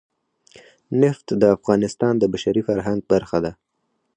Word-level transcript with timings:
نفت 1.01 1.27
د 1.41 1.43
افغانستان 1.57 2.13
د 2.17 2.23
بشري 2.33 2.61
فرهنګ 2.67 2.99
برخه 3.11 3.37
ده. 3.45 3.51